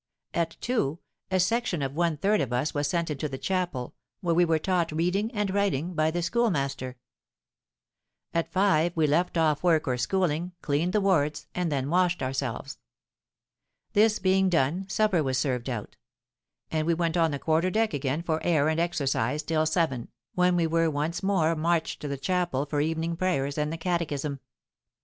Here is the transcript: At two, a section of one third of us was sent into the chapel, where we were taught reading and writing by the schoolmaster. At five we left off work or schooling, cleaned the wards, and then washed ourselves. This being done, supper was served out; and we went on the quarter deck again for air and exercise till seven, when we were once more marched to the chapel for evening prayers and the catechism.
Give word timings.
At 0.33 0.57
two, 0.61 0.97
a 1.29 1.39
section 1.39 1.83
of 1.83 1.93
one 1.93 2.17
third 2.17 2.41
of 2.41 2.51
us 2.51 2.73
was 2.73 2.87
sent 2.87 3.11
into 3.11 3.29
the 3.29 3.37
chapel, 3.37 3.93
where 4.21 4.33
we 4.33 4.45
were 4.45 4.57
taught 4.57 4.91
reading 4.91 5.29
and 5.31 5.53
writing 5.53 5.93
by 5.93 6.09
the 6.09 6.23
schoolmaster. 6.23 6.97
At 8.33 8.51
five 8.51 8.97
we 8.97 9.05
left 9.05 9.37
off 9.37 9.61
work 9.61 9.87
or 9.87 9.99
schooling, 9.99 10.53
cleaned 10.63 10.93
the 10.93 11.01
wards, 11.01 11.45
and 11.53 11.71
then 11.71 11.91
washed 11.91 12.23
ourselves. 12.23 12.79
This 13.93 14.17
being 14.17 14.49
done, 14.49 14.89
supper 14.89 15.21
was 15.21 15.37
served 15.37 15.69
out; 15.69 15.97
and 16.71 16.87
we 16.87 16.95
went 16.95 17.15
on 17.15 17.29
the 17.29 17.37
quarter 17.37 17.69
deck 17.69 17.93
again 17.93 18.23
for 18.23 18.41
air 18.43 18.69
and 18.69 18.79
exercise 18.79 19.43
till 19.43 19.67
seven, 19.67 20.07
when 20.33 20.55
we 20.55 20.65
were 20.65 20.89
once 20.89 21.21
more 21.21 21.55
marched 21.55 22.01
to 22.01 22.07
the 22.07 22.17
chapel 22.17 22.65
for 22.65 22.81
evening 22.81 23.15
prayers 23.15 23.55
and 23.55 23.71
the 23.71 23.77
catechism. 23.77 24.39